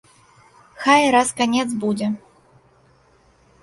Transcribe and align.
Хай 0.85 1.03
раз 1.17 1.29
канец 1.43 1.69
будзе! 1.87 2.07